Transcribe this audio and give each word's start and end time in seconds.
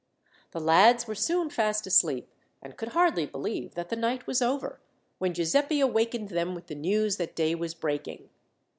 The 0.49 0.59
lads 0.59 1.05
were 1.05 1.13
soon 1.13 1.51
fast 1.51 1.85
asleep, 1.85 2.27
and 2.59 2.75
could 2.75 2.93
hardly 2.97 3.27
believe 3.27 3.75
that 3.75 3.89
the 3.89 3.95
night 3.95 4.25
was 4.25 4.41
over, 4.41 4.79
when 5.19 5.35
Giuseppi 5.35 5.79
awakened 5.79 6.29
them 6.29 6.55
with 6.55 6.65
the 6.65 6.73
news 6.73 7.17
that 7.17 7.35
day 7.35 7.53
was 7.53 7.75
breaking. 7.75 8.27